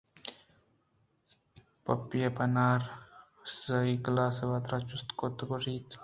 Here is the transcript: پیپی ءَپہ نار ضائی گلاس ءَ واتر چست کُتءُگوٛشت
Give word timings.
پیپی 1.83 2.19
ءَپہ 2.27 2.45
نار 2.55 2.81
ضائی 3.63 3.93
گلاس 4.05 4.37
ءَ 4.43 4.49
واتر 4.49 4.81
چست 4.89 5.09
کُتءُگوٛشت 5.19 5.89